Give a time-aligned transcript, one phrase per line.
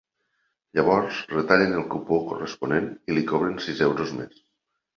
[0.79, 4.45] Llavors retallen el cupó corresponent i li cobren sis euros més.